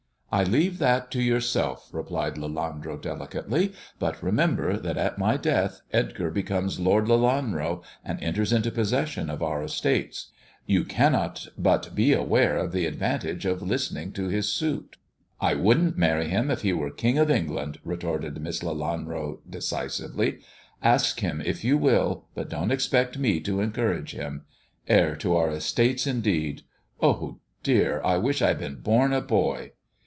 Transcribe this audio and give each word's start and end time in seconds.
"I 0.33 0.45
leave 0.45 0.77
that 0.77 1.11
to 1.11 1.21
yourself," 1.21 1.89
replied 1.91 2.35
Lelanro 2.37 2.95
delicately;" 2.95 3.73
but 3.99 4.23
remember 4.23 4.77
that 4.77 4.95
at 4.97 5.17
my 5.17 5.35
death 5.35 5.81
Edgar 5.91 6.31
becomes 6.31 6.79
Lord 6.79 7.03
Lelanro^ 7.07 7.83
and 8.01 8.17
enters 8.23 8.53
into 8.53 8.71
possession 8.71 9.29
of 9.29 9.43
our 9.43 9.61
estates. 9.61 10.31
You 10.65 10.79
86 10.83 10.95
THE 10.95 10.95
dwarf's 10.95 10.95
chamber 11.11 11.17
cannot 11.17 11.47
but 11.57 11.95
be 11.95 12.13
aware 12.13 12.55
of 12.55 12.71
the 12.71 12.85
advantage 12.85 13.45
of 13.45 13.61
listening 13.61 14.13
to 14.13 14.29
his 14.29 14.47
suit."" 14.49 14.95
I 15.41 15.53
wouldn't 15.53 15.97
marry 15.97 16.29
him 16.29 16.49
if 16.49 16.61
he 16.61 16.71
were 16.71 16.91
King 16.91 17.17
of 17.17 17.29
England," 17.29 17.79
retorted 17.83 18.41
Miss 18.41 18.61
Lelanro 18.63 19.39
decisively." 19.49 20.39
Ask 20.81 21.19
him 21.19 21.41
if 21.45 21.65
you 21.65 21.77
will; 21.77 22.27
but 22.35 22.47
don't 22.47 22.71
expect 22.71 23.19
me 23.19 23.41
to 23.41 23.59
encourage 23.59 24.13
him. 24.13 24.45
Heir 24.87 25.17
to 25.17 25.35
our 25.35 25.49
estates, 25.51 26.07
indeed 26.07 26.61
1 26.99 27.11
Oh, 27.15 27.39
dear, 27.63 28.01
I 28.01 28.15
wish 28.15 28.41
I 28.41 28.47
had 28.47 28.59
been 28.59 28.75
born 28.79 29.11
a 29.11 29.19
boy!" 29.19 29.73